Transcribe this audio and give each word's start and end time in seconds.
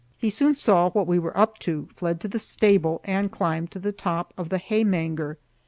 He 0.17 0.31
soon 0.31 0.55
saw 0.55 0.89
what 0.89 1.05
we 1.05 1.19
were 1.19 1.37
up 1.37 1.59
to, 1.59 1.87
fled 1.95 2.19
to 2.21 2.27
the 2.27 2.39
stable, 2.39 3.01
and 3.03 3.31
climbed 3.31 3.69
to 3.73 3.77
the 3.79 3.91
top 3.91 4.33
of 4.35 4.49
the 4.49 4.57
hay 4.57 4.83
manger. 4.83 5.37